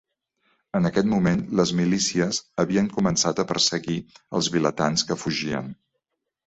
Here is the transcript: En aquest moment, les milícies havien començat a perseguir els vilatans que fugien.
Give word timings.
En 0.79 0.87
aquest 0.89 1.07
moment, 1.11 1.43
les 1.59 1.73
milícies 1.81 2.39
havien 2.65 2.91
començat 2.97 3.43
a 3.45 3.49
perseguir 3.53 4.01
els 4.39 4.53
vilatans 4.59 5.11
que 5.13 5.23
fugien. 5.27 5.75